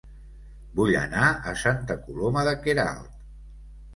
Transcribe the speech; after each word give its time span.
Vull 0.79 0.93
anar 1.01 1.27
a 1.51 1.51
Santa 1.63 1.97
Coloma 2.07 2.45
de 2.47 2.53
Queralt 2.65 3.15